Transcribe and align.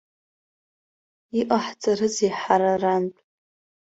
Иҟаҳҵарызеи 1.39 2.31
ҳара 2.39 2.69
арантә?! 2.75 3.19